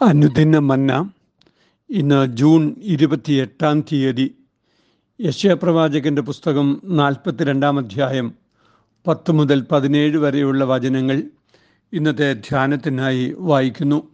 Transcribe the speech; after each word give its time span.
അനുദിന 0.00 0.58
മന്ന 0.58 1.10
ഇന്ന് 1.90 2.26
ജൂൺ 2.26 2.74
ഇരുപത്തിയെട്ടാം 2.82 3.80
തീയതി 3.80 4.34
യശയപ്രവാചകന്റെ 5.20 6.22
പുസ്തകം 6.22 6.82
നാൽപ്പത്തിരണ്ടാം 6.84 7.78
അധ്യായം 7.78 8.34
പത്ത് 9.06 9.32
മുതൽ 9.32 9.66
പതിനേഴ് 9.72 10.18
വരെയുള്ള 10.18 10.64
വചനങ്ങൾ 10.64 11.22
ഇന്നത്തെ 11.92 12.32
ധ്യാനത്തിനായി 12.32 13.34
വായിക്കുന്നു. 13.38 14.08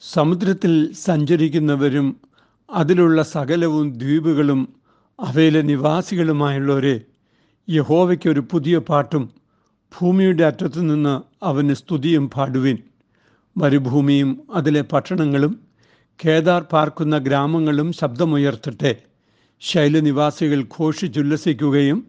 സമുദ്രത്തിൽ 0.00 0.92
സഞ്ചരിക്കുന്നവരും 0.92 2.20
അതിലുള്ള 2.70 3.22
സകലവും 3.22 3.98
ദ്വീപുകളും 3.98 4.74
അവയിലെ 5.20 5.62
നിവാസികളുമായുള്ളവരെ 5.62 7.00
യഹോവയ്ക്ക് 7.70 8.30
ഒരു 8.30 8.40
പുതിയ 8.40 8.78
പാട്ടും 8.78 9.30
ഭൂമിയുടെ 9.98 10.44
അറ്റത്തു 10.44 10.80
നിന്ന് 10.80 11.22
അവന് 11.44 11.74
സ്തുതിയും 11.74 12.30
പാടുവിൻ. 12.30 12.91
മരുഭൂമിയും 13.56 14.42
അതിലെ 14.54 14.80
പട്ടണങ്ങളും 14.80 15.60
കേദാർ 16.24 16.62
പാർക്കുന്ന 16.62 17.18
ഗ്രാമങ്ങളും 17.18 17.92
ശബ്ദമുയർത്തട്ടെ. 17.92 18.96
ശൈലനിവാസികൾ 19.60 20.62
ഘോഷിച്ചുല്ലസിക്കുകയും 20.62 22.06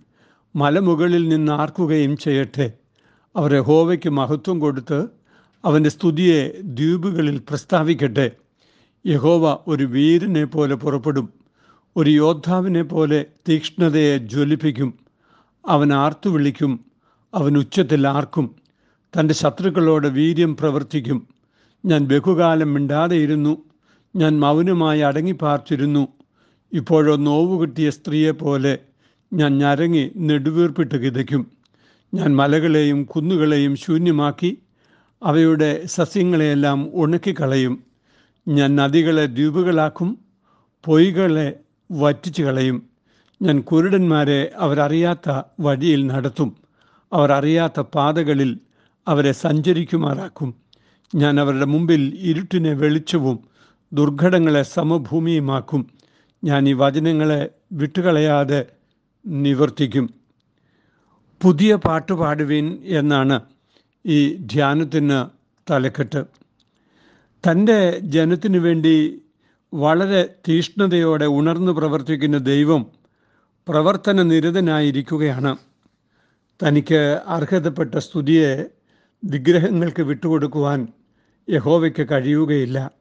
മലമുകളിൽ 0.56 1.30
നിന്ന് 1.30 1.52
ആർക്കുകയും 1.52 2.18
ചെയ്യട്ടെ. 2.18 2.72
അവരെ 3.36 3.60
ഹോവയ്ക്ക് 3.60 4.10
മഹത്വം 4.10 4.60
കൊടുത്ത് 4.60 5.08
അവന്റെ 5.66 5.90
സ്തുതിയെ 5.90 6.54
ദ്വീപുകളിൽ 6.62 7.38
പ്രസ്താവിക്കട്ടെ. 7.38 8.32
യഹോവ 9.08 9.58
ഒരു 9.68 9.84
വീരനെ 9.84 10.46
പോലെ 10.46 10.76
പുറപ്പെടും. 10.76 11.30
ഒരു 11.98 12.10
യോദ്ധാവിനെ 12.10 12.84
പോലെ 12.84 13.26
തീക്ഷ്ണതയെ 13.50 14.18
ജ്വലിപ്പിക്കും. 14.18 14.94
അവൻ 15.68 15.94
ആർത്തു 15.94 16.30
വിളിക്കും. 16.30 16.86
അവൻ 17.34 17.58
ഉച്ചത്തിൽ 17.58 18.08
ആർക്കും. 18.08 18.56
തന്റെ 19.20 19.34
ശത്രുക്കളോട് 19.34 20.08
വീര്യം 20.08 20.58
പ്രവർത്തിക്കും. 20.58 21.33
ഞാൻ 21.86 22.06
ബഹുകാലം 22.06 22.74
മിണ്ടാതെയിരുന്നു. 22.74 23.58
ഞാൻ 24.16 24.40
മൗനമായി 24.40 25.00
അടങ്ങിപ്പാർത്തിരുന്നു. 25.00 26.08
ഇപ്പോഴോ 26.74 27.16
നോവ് 27.16 27.62
കിട്ടിയ 27.62 27.90
സ്ത്രീയെപ്പോലെ 27.90 28.78
ഞാൻ 29.34 29.58
ഞരങ്ങി 29.58 30.12
നെടുവീർപ്പിട്ട് 30.18 30.96
കിതയ്ക്കും. 30.96 31.52
ഞാൻ 32.14 32.36
മലകളെയും 32.36 33.04
കുന്നുകളെയും 33.04 33.76
ശൂന്യമാക്കി 33.76 34.58
അവയുടെ 35.24 35.82
സസ്യങ്ങളെയെല്ലാം 35.86 36.92
ഉണക്കിക്കളയും. 36.94 37.84
ഞാൻ 38.48 38.76
നദികളെ 38.76 39.26
ദ്വീപുകളാക്കും 39.26 40.18
പൊയ്കളെ 40.86 41.60
വറ്റിച്ചു 41.92 42.44
കളയും 42.44 42.84
ഞാൻ 43.42 43.62
കുരുടന്മാരെ 43.62 44.52
അവരറിയാത്ത 44.58 45.42
വഴിയിൽ 45.60 46.08
നടത്തും. 46.08 46.56
അവർ 47.14 47.32
അറിയാത്ത 47.32 47.80
പാതകളിൽ 47.80 48.60
അവരെ 49.08 49.32
സഞ്ചരിക്കുമാറാക്കും. 49.32 50.64
ഞാൻ 51.16 51.40
അവരുടെ 51.40 51.66
മുമ്പിൽ 51.66 52.18
ഇരുട്ടിനെ 52.20 52.74
വെളിച്ചവും 52.74 53.40
ദുർഘടങ്ങളെ 53.94 54.64
സമഭൂമിയുമാക്കും. 54.64 55.92
ഞാൻ 56.44 56.70
ഈ 56.70 56.74
വചനങ്ങളെ 56.74 57.50
വിട്ടുകളയാതെ 57.72 58.66
നിവർത്തിക്കും. 59.26 60.10
പുതിയ 61.42 61.76
പാട്ട് 61.76 62.14
പാടുവിൻ 62.14 62.80
എന്നാണ് 62.86 63.42
ഈ 64.06 64.34
ധ്യാനത്തിന് 64.34 65.26
തലക്കെട്ട്. 65.72 66.26
തന്റെ 67.44 68.00
ജനത്തിനു 68.00 68.60
വേണ്ടി 68.60 69.22
വളരെ 69.74 70.36
തീഷ്ണതയോടെ 70.48 71.26
ഉണർന്നു 71.26 71.72
പ്രവർത്തിക്കുന്ന 71.72 72.38
ദൈവം 72.38 72.86
പ്രവർത്തന 73.68 74.22
നിരതനായിരിക്കുകയാണ്. 74.22 75.58
തനിക്ക് 76.64 77.22
അർഹതപ്പെട്ട 77.28 77.96
സ്തുതിയെ 77.96 78.66
വിഗ്രഹങ്ങൾക്ക് 79.26 80.02
വിട്ടുകൊടുക്കുവാൻ 80.02 80.88
യഹോവയ്ക്ക് 81.50 82.08
കഴിയുകയില്ല. 82.12 82.92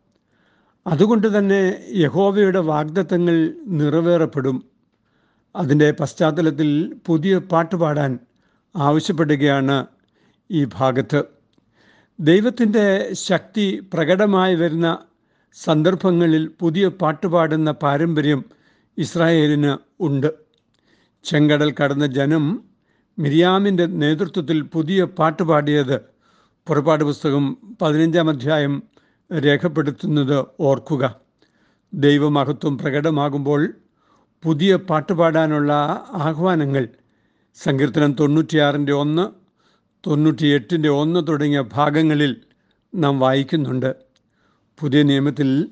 അതുകൊണ്ട് 0.86 1.38
തന്നെ 1.38 1.86
യഹോവയുടെ 1.94 2.58
വാഗ്ദത്തങ്ങൾ 2.58 3.54
നിറവേറപ്പെടും. 3.66 4.64
അതിന്റെ 5.56 5.90
പശ്ചാത്തലത്തിൽ 5.90 6.94
പുതിയ 7.06 7.38
പാട്ട് 7.38 7.76
പാടാൻ 7.76 8.18
ആവശ്യപ്പെടുകയാണ് 8.76 9.86
ഈ 10.50 10.64
ഭാഗത്ത്. 10.64 11.24
ദൈവത്തിന്റെ 12.20 13.12
ശക്തി 13.12 13.90
പ്രകടമായി 13.94 14.54
വരുന്ന 14.54 14.98
സന്ദർഭങ്ങളിൽ 15.54 16.50
പുതിയ 16.60 16.88
പാട്ട് 16.88 17.26
പാടുന്ന 17.26 17.70
പാരമ്പര്യം 17.70 18.44
ഇസ്രായേലിന് 18.98 19.78
ഉണ്ട്. 20.00 20.34
ചെങ്കടൽ 21.24 21.74
കടന്ന 21.82 22.06
ജനം 22.06 22.64
മിരിയാമിന്റെ 23.18 23.86
നേതൃത്വത്തിൽ 23.86 24.62
പുതിയ 24.62 25.04
പാട്ട് 25.04 25.42
പാടിയത് 25.42 26.12
പുറപ്പാട് 26.66 27.04
പുസ്തകം 27.04 27.56
പതിനഞ്ചാം 27.82 28.30
അധ്യായം 28.30 28.82
രേഖപ്പെടുത്തുന്നത് 29.38 30.44
ഓർക്കുക. 30.60 31.14
ദൈവമഹത്വം 31.94 32.78
പ്രകടമാകുമ്പോൾ 32.78 33.74
പുതിയ 34.42 34.76
പാട്ടുപാടാനുള്ള 34.76 35.72
ആഹ്വാനങ്ങൾ. 36.12 36.88
സങ്കീർത്തനം 37.54 38.12
തൊണ്ണൂറ്റിയാറിന്റെ 38.12 38.92
ഒന്ന് 38.92 39.28
തൊണ്ണൂറ്റിയെട്ടിന്റെ 40.06 40.88
ഒന്ന് 40.88 41.26
തുടങ്ങിയ 41.26 41.60
ഭാഗങ്ങളിൽ 41.72 42.36
നാം 42.94 43.20
വായിക്കുന്നുണ്ട്. 43.20 43.94
പുതിയ 44.80 45.02
നിയമത്തിൽ 45.02 45.70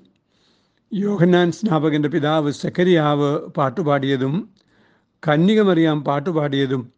യോഹന്നാൻ 0.95 1.53
സ്നാപകന്റെ 1.53 2.09
പിതാവ് 2.09 2.53
സെക്കരിയാവ് 2.53 3.39
പാട്ടുപാടിയതും 3.49 4.51
കന്യകമറിയാം 5.29 6.05
പാട്ടുപാടിയതും 6.05 6.93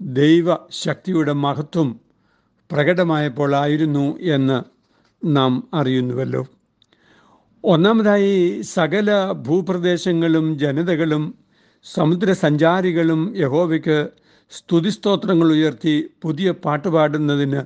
ദൈവശക്തിയുടെ 0.00 1.32
മഹത്വം 1.32 2.07
പ്രകടമായപ്പോൾ 2.72 3.54
ആയിരുന്നു 3.56 4.18
എന്ന് 4.20 4.62
നാം 5.26 5.68
അറിയുന്നുവല്ലോ. 5.74 6.46
ഒന്നാമതായി 7.64 8.60
സകല 8.60 9.32
ഭൂപ്രദേശങ്ങളും 9.32 10.58
ജനതകളും 10.58 11.34
സമുദ്രസഞ്ചാരികളും 11.82 13.34
യഹോവയ്ക്ക് 13.36 14.08
സ്തുതിസ്തോത്രങ്ങൾ 14.50 15.46
ഉയർത്തി 15.52 16.10
പുതിയ 16.22 16.50
പാട്ട് 16.50 16.88
പാടുന്നതിന് 16.88 17.60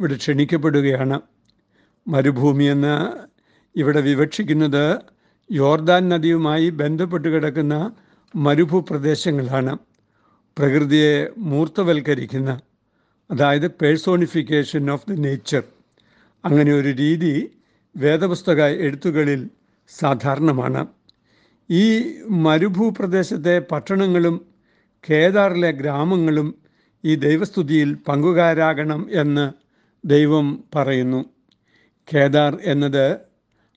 ഇവിടെ 0.00 0.14
ക്ഷണിക്കപ്പെടുകയാണ്. 0.14 1.20
മരുഭൂമി 2.08 2.64
എന്ന് 2.64 2.94
ഇവിടെ 3.76 4.00
വിവക്ഷിക്കുന്നത് 4.00 4.98
യോർദാൻ 5.52 6.08
നദിയുമായി 6.08 6.70
ബന്ധപ്പെട്ട് 6.70 7.28
കിടക്കുന്ന 7.28 7.92
മരുഭൂപ്രദേശങ്ങളാണ്. 8.36 9.78
പ്രകൃതിയെ 10.58 11.28
മൂർത്തവൽക്കരിക്കുന്ന 11.38 12.60
അതായത് 13.30 13.68
പേഴ്സോണിഫിക്കേഷൻ 13.70 14.90
ഓഫ് 14.90 15.10
ദി 15.10 15.20
നേച്ചർ 15.20 15.62
അങ്ങനെ 16.44 16.72
ഒരു 16.72 16.88
രീതി 16.88 17.50
വേദപുസ്തക 17.96 18.64
എഴുത്തുകളിൽ 18.64 19.50
സാധാരണമാണ്. 19.88 20.86
ഈ 21.70 22.12
മരുഭൂപ്രദേശത്തെ 22.30 23.58
പട്ടണങ്ങളും 23.58 24.46
കേദാറിലെ 25.10 25.70
ഗ്രാമങ്ങളും 25.70 26.54
ഈ 27.04 27.14
ദൈവസ്തുതിയിൽ 27.14 27.94
പങ്കുകാരാകണം 27.94 29.08
എന്ന് 29.10 29.52
ദൈവം 30.04 30.64
പറയുന്നു. 30.74 31.24
കേദാർ 32.14 32.58
എന്നത് 32.64 33.16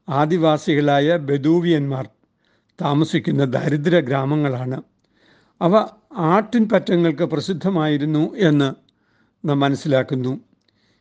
ആദിവാസികളായ 0.09 1.17
ബദൂവിയന്മാർ 1.17 2.09
താമസിക്കുന്ന 2.81 3.45
ദരിദ്ര 3.45 3.99
ഗ്രാമങ്ങളാണ്. 3.99 4.81
അവ 5.61 5.87
ആട്ടിൻ 6.17 6.69
പറ്റങ്ങൾക്ക് 6.69 7.23
പ്രസിദ്ധമായിരുന്നു 7.23 8.35
എന്ന് 8.35 8.84
നാം 9.45 9.59
മനസ്സിലാക്കുന്നു. 9.59 10.39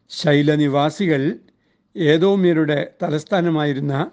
ശൈലനിവാസികൾ 0.09 1.39
ഏതോമ്യരുടെ 1.97 2.91
തലസ്ഥാനമായിരുന്ന 3.03 4.11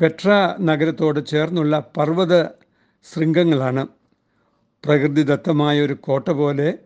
പെട്ര 0.00 0.56
നഗരത്തോട് 0.60 1.26
ചേർന്നുള്ള 1.26 1.90
പർവത 1.96 2.44
ശൃംഗങ്ങളാണ്. 3.12 3.86
പ്രകൃതിദത്തമായ 4.84 5.80
ഒരു 5.80 5.92
കോട്ട 5.92 6.28
പോലെ 6.28 6.78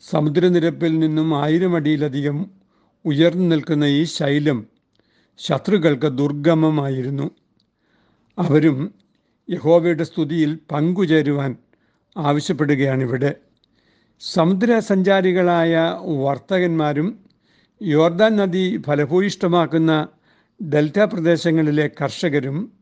സമുദ്രനിരപ്പിൽ 0.00 0.98
നിന്നും 0.98 1.42
ആയിരം 1.44 1.76
അടിയിലധികം 1.76 2.50
ഉയർന്നു 3.04 3.44
നിൽക്കുന്ന 3.44 3.84
ഈ 3.84 4.04
ശൈലം 4.04 4.66
ശത്രുക്കൾക്ക് 5.38 6.06
ദുർഗമമായിരുന്നു. 6.06 7.30
അവരും 8.38 8.94
യഹോവയുടെ 9.50 10.04
സ്തുതിയിൽ 10.04 10.58
പങ്കുചേരുവാൻ 10.70 11.56
ആവശ്യപ്പെടുകയാണിവിടെ. 12.16 13.34
സമുദ്ര 14.20 14.78
സഞ്ചാരികളായ 14.78 15.74
വർത്തകന്മാരും 16.06 17.08
യോർദാൻ 17.82 18.36
നദി 18.36 18.82
ഫലഭൂയിഷ്ടമാക്കുന്ന 18.86 19.92
ഡെൽറ്റ 20.60 21.04
പ്രദേശങ്ങളിലെ 21.04 21.90
കർഷകരും 22.00 22.72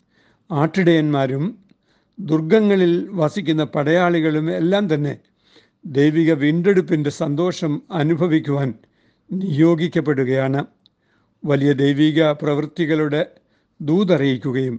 ആട്ടിടയന്മാരും 0.50 1.44
ദുർഗങ്ങളിൽ 2.19 3.08
വസിക്കുന്ന 3.12 3.64
പടയാളികളും 3.64 4.56
എല്ലാം 4.56 4.94
തന്നെ 4.94 5.14
ദൈവിക 5.85 6.32
വീണ്ടെടുപ്പിന്റെ 6.32 7.11
സന്തോഷം 7.11 7.82
അനുഭവിക്കുവാൻ 7.93 8.75
നിയോഗിക്കപ്പെടുകയാണ്. 9.31 10.61
വലിയ 11.44 11.73
ദൈവിക 11.73 12.32
പ്രവൃത്തികളുടെ 12.32 13.23
ദൂതറിയിക്കുകയും 13.81 14.76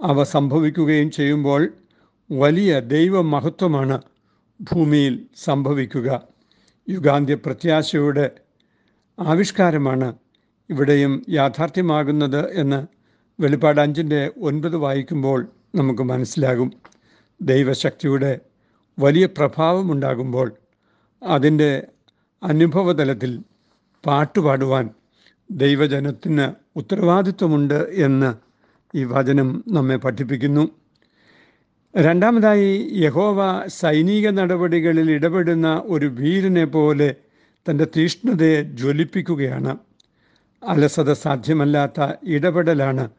അവ 0.00 0.22
സംഭവിക്കുകയും 0.24 1.10
ചെയ്യുമ്പോൾ 1.10 1.62
വലിയ 2.30 2.80
ദൈവമഹത്വമാണ് 2.80 3.98
ഭൂമിയിൽ 4.60 5.26
സംഭവിക്കുക. 5.36 6.22
യുഗാന്ത്യ 6.88 7.34
പ്രത്യാശയുടെ 7.34 8.30
ആവിഷ്കാരമാണ് 9.20 10.14
ഇവിടെയും 10.70 11.24
യാഥാർത്ഥ്യമാകുന്നത് 11.28 12.50
എന്ന് 12.50 12.86
വെളിപ്പാട് 13.42 13.80
അഞ്ചിന്റെ 13.80 14.30
ഒൻപത് 14.40 14.76
വായിക്കുമ്പോൾ 14.76 15.48
നമുക്ക് 15.74 16.02
മനസ്സിലാകും. 16.02 16.72
ദൈവശക്തിയുടെ 17.42 18.40
വലിയ 18.98 19.26
പ്രഭാവമുണ്ടാകുമ്പോൾ 19.26 20.52
അതിന്റെ 21.22 21.86
അനുഭവതലത്തിൽ 22.42 23.40
പാട്ടുപാടുവാൻ 24.06 24.90
ദൈവജനത്തിന് 25.50 26.78
ഉത്തരവാദിത്വമുണ്ട് 26.78 27.74
എന്ന് 27.74 28.34
ഈ 28.96 29.04
വചനം 29.04 29.64
നമ്മെ 29.68 29.96
പഠിപ്പിക്കുന്നു. 29.96 30.77
രണ്ടാമതായി 31.94 32.90
യഹോവ 32.92 33.66
സൈനിക 33.66 34.28
നടപടികളിൽ 34.28 35.10
ഇടപെടുന്ന 35.10 35.82
ഒരു 35.84 36.06
വീരനെ 36.06 36.64
പോലെ 36.64 37.14
തന്റെ 37.66 37.86
തീഷ്ണതയെ 37.96 38.62
ജ്വലിപ്പിക്കുകയാണ്. 38.62 39.78
അലസത 40.62 41.12
സാധ്യമല്ലാത്ത 41.12 42.00
ഇടപെടലാണ് 42.26 43.10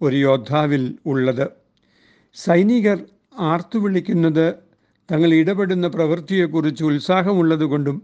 ഒരു 0.00 0.16
യോദ്ധാവിൽ 0.16 0.98
ഉള്ളത്. 1.06 1.46
സൈനികർ 2.34 2.98
ആർത്തുവിളിക്കുന്നത് 3.38 4.54
തങ്ങൾ 5.10 5.34
ഇടപെടുന്ന 5.34 5.88
പ്രവൃത്തിയെക്കുറിച്ച് 5.88 6.84
ഉത്സാഹമുള്ളതുകൊണ്ടും 6.84 7.96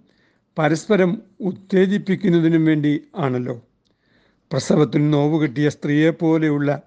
പരസ്പരം 0.59 1.23
ഉത്തേജിപ്പിക്കുന്നതിനും 1.41 2.65
വേണ്ടി 2.65 3.01
ആണല്ലോ. 3.17 3.63
പ്രസവത്തിൽ 4.51 5.11
നോവ് 5.11 5.43
കിട്ടിയ 5.43 5.69
സ്ത്രീയെപ്പോലെയുള്ള 5.69 6.81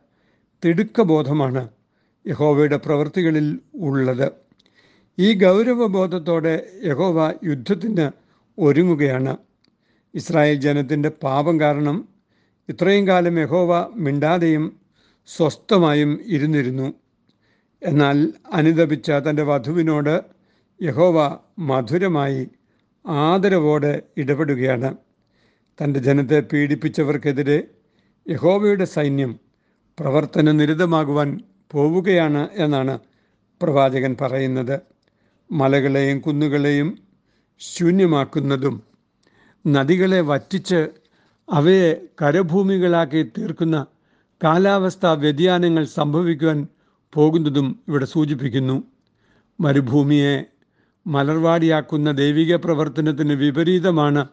തിടുക്കബോധമാണ് 0.63 1.63
യഹോവയുടെ 2.27 2.77
പ്രവൃത്തികളിൽ 2.77 3.60
ഉള്ളത്. 3.75 4.31
ഈ 5.19 5.44
ഗൗരവബോധത്തോടെ 5.44 6.69
യഹോവ 6.83 7.33
യുദ്ധത്തിന് 7.44 8.12
ഒരുങ്ങുകയാണ്. 8.60 9.38
ഇസ്രായേൽ 10.13 10.56
ജനത്തിന്റെ 10.56 11.10
പാപം 11.10 11.60
കാരണം 11.60 12.07
ഇത്രയും 12.69 13.07
കാലം 13.07 13.39
യഹോവ 13.39 13.92
മിണ്ടാതെയും 13.95 14.80
സ്വസ്ഥമായും 15.27 16.22
ഇരുന്നിരുന്നു. 16.25 16.94
എന്നാൽ 17.83 18.33
അനുദപിച്ച 18.54 19.12
തന്റെ 19.12 19.44
വധുവിനോട് 19.44 20.22
യഹോവ 20.83 21.38
മധുരമായി 21.60 22.48
ആദരവോടെ 23.07 24.01
ഇടപെടുകയാണ്. 24.18 24.95
തന്റെ 25.83 26.00
ജനത്തെ 26.00 26.39
പീഡിപ്പിച്ചവർക്കെതിരെ 26.39 27.63
യഹോവയുടെ 28.30 28.86
സൈന്യം 28.86 29.39
പ്രവർത്തന 30.00 30.51
നിരതമാകുവാൻ 30.51 31.39
പോവുകയാണ് 31.71 32.47
എന്നാണ് 32.53 33.00
പ്രവാചകൻ 33.62 34.15
പറയുന്നത്. 34.21 34.79
മലകളെയും 35.51 36.19
കുന്നുകളെയും 36.19 36.97
ശൂന്യമാക്കുന്നതും 37.59 38.83
നദികളെ 39.67 40.21
വറ്റിച്ച് 40.21 40.88
അവയെ 41.51 42.07
കരഭൂമികളാക്കി 42.21 43.31
തീർക്കുന്ന 43.38 43.85
കാലാവസ്ഥാ 44.44 45.12
വ്യതിയാനങ്ങൾ 45.13 45.85
സംഭവിക്കുവാൻ 45.85 46.67
പോകുന്നതും 47.13 47.79
ഇവിടെ 47.88 48.06
സൂചിപ്പിക്കുന്നു. 48.06 48.83
മരുഭൂമിയെ 49.62 50.44
മലർവാടിയാക്കുന്ന 51.07 52.12
ദൈവിക 52.12 52.56
പ്രവർത്തനത്തിന് 52.56 53.33
വിപരീതമാണ് 53.33 54.27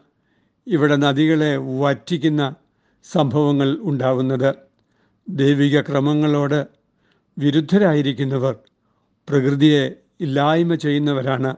ഇവിടെ 0.67 0.95
നദികളെ 0.95 1.57
വറ്റിക്കുന്ന 1.57 2.55
സംഭവങ്ങൾ 3.11 3.77
ഉണ്ടാവുന്നത്. 3.81 4.55
ദൈവിക 5.29 5.81
ക്രമങ്ങളോട് 5.81 6.82
വിരുദ്ധരായിരിക്കുന്നവർ 7.37 8.55
പ്രകൃതിയെ 9.29 9.95
ഇല്ലായ്മ 10.21 10.75
ചെയ്യുന്നവരാണ്. 10.75 11.55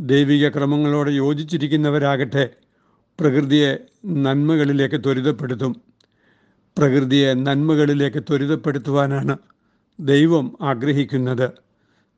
ദൈവിക 0.00 0.48
ക്രമങ്ങളോട് 0.48 1.10
യോജിച്ചിരിക്കുന്നവരാകട്ടെ 1.10 2.50
പ്രകൃതിയെ 3.20 3.78
നന്മകളിലേക്ക് 4.06 5.04
ത്വരിതപ്പെടുത്തും. 5.04 5.72
പ്രകൃതിയെ 6.78 7.34
നന്മകളിലേക്ക് 7.34 8.18
ത്വരിതപ്പെടുത്തുവാനാണ് 8.18 9.36
ദൈവം 10.00 10.56
ആഗ്രഹിക്കുന്നത്. 10.62 11.50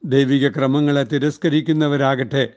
ദൈവിക 0.04 0.48
ക്രമങ്ങളെ 0.48 1.04
തിരസ്കരിക്കുന്നവരാകട്ടെ 1.04 2.52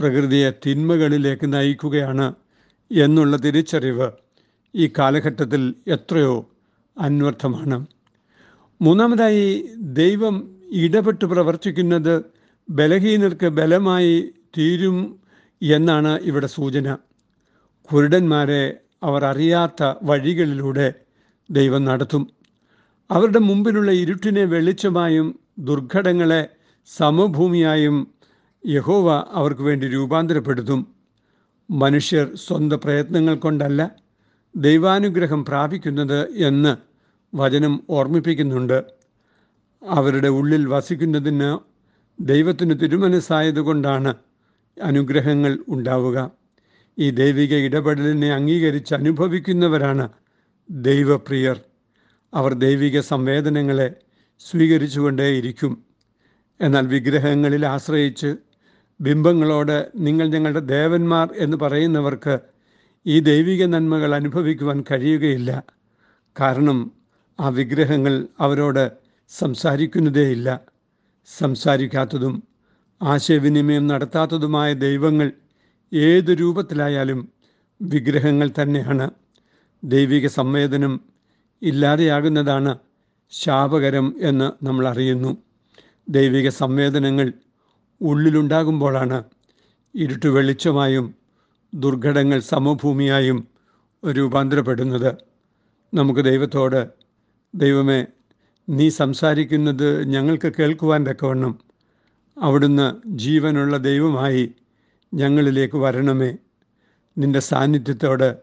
പ്രകൃതിയെ 0.00 0.50
തിന്മകളിലേക്ക് 0.66 1.52
നയിക്കുകയാണ് 1.54 2.34
എന്നുള്ള 2.90 3.36
തിരിച്ചറിവ് 3.36 4.10
ഈ 4.74 4.92
കാലഘട്ടത്തിൽ 4.98 5.74
എത്രയോ 5.86 6.50
അന്വർത്ഥമാണ്. 7.00 7.86
മൂന്നാമതായി 8.82 9.68
ദൈവം 9.78 10.36
ഇടപെട്ട് 10.72 11.24
പ്രവർത്തിക്കുന്നത് 11.24 12.24
ബലഹീനർക്ക് 12.70 13.48
ബലമായി 13.48 14.32
തീരും 14.58 15.20
എന്നാണ് 15.62 16.18
ഇവിടെ 16.20 16.46
സൂചന. 16.46 16.96
കുരുടന്മാരെ 17.92 18.62
അവർ 19.02 19.24
അറിയാത്ത 19.24 19.92
വഴികളിലൂടെ 20.02 20.94
ദൈവം 21.50 21.84
നടത്തും. 21.84 22.30
അവരുടെ 23.10 23.38
മുമ്പിലുള്ള 23.38 23.92
ഇരുട്ടിനെ 23.92 24.44
വെളിച്ചമായും 24.44 25.40
ദുർഘടങ്ങളെ 25.58 26.48
സമഭൂമിയായും 26.86 27.96
യഹോവ 28.66 29.24
അവർക്ക് 29.32 29.62
വേണ്ടി 29.62 29.88
രൂപാന്തരപ്പെടുത്തും. 29.88 30.80
മനുഷ്യർ 31.70 32.34
സ്വന്തം 32.34 32.80
പ്രയത്നങ്ങൾ 32.84 33.34
കൊണ്ടല്ല 33.34 33.90
ദൈവാനുഗ്രഹം 34.56 35.44
പ്രാപിക്കുന്നത് 35.44 36.20
എന്ന് 36.34 36.91
വചനം 37.34 37.82
ഓർമ്മിപ്പിക്കുന്നുണ്ട്. 37.90 38.84
അവരുടെ 39.86 40.28
ഉള്ളിൽ 40.28 40.66
വസിക്കുന്നതിന് 40.66 41.58
ദൈവത്തിന് 42.20 42.80
തിരുമനസ്സായതുകൊണ്ടാണ് 42.80 44.14
അനുഗ്രഹങ്ങൾ 44.82 45.58
ഉണ്ടാവുക. 45.68 46.30
ഈ 46.98 47.10
ദൈവിക 47.10 47.54
ഇടപെടലിനെ 47.54 48.32
അംഗീകരിച്ച് 48.32 48.94
അനുഭവിക്കുന്നവരാണ് 48.94 50.08
ദൈവപ്രിയർ. 50.70 51.60
അവർ 52.34 52.52
ദൈവിക 52.54 53.00
സംവേദനങ്ങളെ 53.00 53.94
സ്വീകരിച്ചുകൊണ്ടേയിരിക്കും 54.40 55.84
എന്നാൽ 56.60 56.86
വിഗ്രഹങ്ങളിൽ 56.86 57.66
ആശ്രയിച്ച് 57.66 58.36
ബിംബങ്ങളോട് 59.00 59.92
നിങ്ങൾ 59.96 60.28
ഞങ്ങളുടെ 60.28 60.60
ദേവന്മാർ 60.60 61.28
എന്ന് 61.36 61.56
പറയുന്നവർക്ക് 61.56 62.38
ഈ 63.06 63.20
ദൈവിക 63.20 63.64
നന്മകൾ 63.64 64.14
അനുഭവിക്കുവാൻ 64.14 64.84
കഴിയുകയില്ല. 64.90 65.62
കാരണം 66.40 67.01
ആ 67.40 67.48
വിഗ്രഹങ്ങൾ 67.48 68.28
അവരോട് 68.40 68.92
സംസാരിക്കുന്നതേയില്ല. 69.28 70.60
സംസാരിക്കാത്തതും 71.26 72.42
ആശയവിനിമയം 73.02 73.86
നടത്താത്തതുമായ 73.86 74.72
ദൈവങ്ങൾ 74.72 75.32
ഏത് 75.94 76.30
രൂപത്തിലായാലും 76.40 77.28
വിഗ്രഹങ്ങൾ 77.82 78.50
തന്നെയാണ്. 78.62 79.10
ദൈവിക 79.84 80.26
സംവേദനം 80.26 81.00
ഇല്ലാതെയാകുന്നതാണ് 81.62 82.78
ശാപകരം 83.30 84.14
എന്ന് 84.20 84.64
നമ്മൾ 84.64 84.88
അറിയുന്നു. 84.88 85.36
ദൈവിക 86.08 86.48
സംവേദനങ്ങൾ 86.48 87.32
ഉള്ളിലുണ്ടാകുമ്പോഴാണ് 88.00 89.24
ഇരുട്ട് 89.94 90.26
വെളിച്ചമായും 90.26 91.14
ദുർഘടങ്ങൾ 91.74 92.40
സമഭൂമിയായും 92.40 93.48
രൂപാന്തരപ്പെടുന്നത്. 94.10 95.16
നമുക്ക് 95.94 96.20
ദൈവത്തോട് 96.20 97.01
ദൈവമേ 97.54 98.06
നീ 98.68 98.88
സംസാരിക്കുന്നത് 98.88 100.04
ഞങ്ങൾക്ക് 100.04 100.52
കേൾക്കുവാൻ 100.58 101.06
തക്കവണ്ണം. 101.06 101.58
അവിടുന്ന് 102.42 102.96
ജീവനുള്ള 103.06 103.76
ദൈവമായി 103.76 104.54
ഞങ്ങളിലേക്ക് 105.14 105.76
വരണമേ. 105.76 106.36
നിന്റെ 107.18 107.40
സാന്നിധ്യത്തോട് 107.40 108.36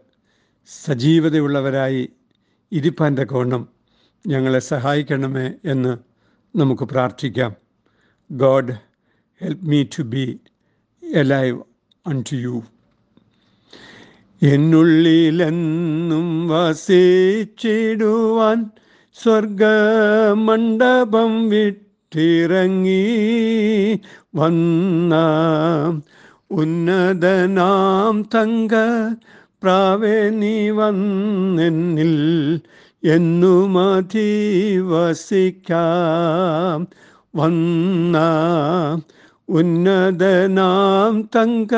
സജീവതയുള്ളവരായി 0.84 2.08
ഇരിപ്പാൻ 2.72 3.14
തക്കവണ്ണം 3.14 3.68
ഞങ്ങളെ 4.26 4.58
സഹായിക്കണമേ 4.58 5.52
എന്ന് 5.64 5.98
നമുക്ക് 6.58 6.82
പ്രാർത്ഥിക്കാം. 6.82 7.54
God 8.32 8.72
help 9.40 9.64
me 9.64 9.82
to 9.82 10.02
be 10.02 10.40
alive 11.14 11.60
unto 12.32 12.36
you. 12.36 12.62
എന്നുള്ളിലെന്നും 14.42 16.48
വസിച്ചിടുവാൻ 16.48 18.70
സ്വർഗമണ്ഡപം 19.22 21.48
വിട്ടിറങ്ങി 21.48 23.02
വന്ന. 24.34 25.14
ഉന്നതനാം 26.50 28.22
തങ്ക 28.22 28.74
പ്രാവേ 29.62 30.30
നീ 30.30 30.70
വന്നെന്നിൽ 30.70 32.16
എന്നുമതി 33.04 34.78
വസിക്കാം 34.78 36.88
വന്ന. 37.36 38.18
ഉന്നതനാം 39.48 41.28
തങ്ക 41.36 41.74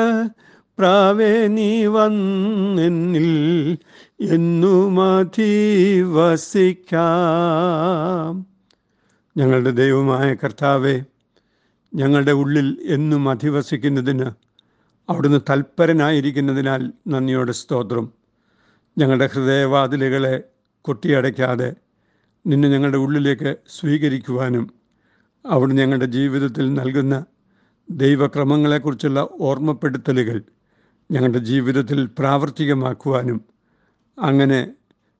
പ്രാവേ 0.77 1.47
നീ 1.47 1.85
വന്നെന്നിൽ 1.85 3.77
എന്നുമതി 4.19 6.01
വസിക്കാം. 6.01 8.47
ഞങ്ങളുടെ 9.37 9.69
ദൈവമായ 9.69 10.33
കർത്താവെ 10.33 11.03
ഞങ്ങളുടെ 11.95 12.31
ഉള്ളിൽ 12.31 12.81
എന്നും 12.85 13.29
അധിവസിക്കുന്നതിന് 13.29 14.31
അവിടുന്ന് 15.09 15.39
തൽപരനായിരിക്കുന്നതിനാൽ 15.49 16.93
നന്ദിയോടെ 17.07 17.51
സ്തോത്രം. 17.51 18.13
ഞങ്ങളുടെ 18.97 19.29
ഹൃദയവാതിലുകളെ 19.33 20.43
കൊട്ടിയടയ്ക്കാതെ 20.81 21.73
നിന്നെ 22.47 22.69
ഞങ്ങളുടെ 22.69 22.97
ഉള്ളിലേക്ക് 22.97 23.55
സ്വീകരിക്കുവാനും 23.67 24.73
അവിടെ 25.45 25.73
ഞങ്ങളുടെ 25.73 26.05
ജീവിതത്തിൽ 26.05 26.73
നൽകുന്ന 26.73 27.25
ദൈവക്രമങ്ങളെക്കുറിച്ചുള്ള 27.89 29.29
ഓർമ്മപ്പെടുത്തലുകൾ 29.39 30.41
ഞങ്ങളുടെ 31.11 31.37
ജീവിതത്തിൽ 31.37 32.05
പ്രാവർത്തികമാക്കുവാനും 32.05 33.41
അങ്ങനെ 34.21 34.73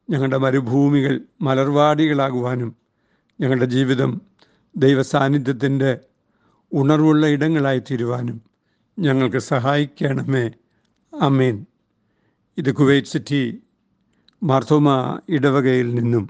ഞങ്ങളുടെ 0.09 0.37
മരുഭൂമികൾ 0.37 1.21
മലർവാടികളാകുവാനും 1.41 2.75
ഞങ്ങളുടെ 3.41 3.65
ജീവിതം 3.65 4.21
ദൈവ 4.77 5.01
സാന്നിധ്യത്തിന്റെ 5.01 5.99
ഉണർവുള്ള 6.73 7.27
ഇടങ്ങളായി 7.27 7.79
തീരുവാനും 7.79 8.41
ഞങ്ങൾക്ക് 8.99 9.37
സഹായിക്കണമേ. 9.37 10.51
അമേൻ 11.21 11.65
ഇത് 12.57 12.73
കുവൈറ്റ് 12.73 13.07
സിറ്റി 13.07 13.63
മാർത്തോമ 14.43 15.19
ഇടവകയിൽ 15.29 15.95
നിന്നും 15.95 16.29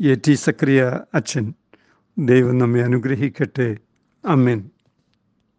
എ 0.00 0.14
ടി 0.14 0.34
സക്രിയ 0.34 1.00
അച്ഛൻ. 1.14 1.54
ദൈവം 2.18 2.58
നമ്മെ 2.58 2.82
അനുഗ്രഹിക്കട്ടെ. 2.82 3.76
അമേൻ 4.24 4.70